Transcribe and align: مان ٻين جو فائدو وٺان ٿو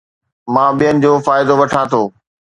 مان 0.53 0.69
ٻين 0.79 0.95
جو 1.03 1.11
فائدو 1.25 1.53
وٺان 1.59 1.85
ٿو 1.91 2.01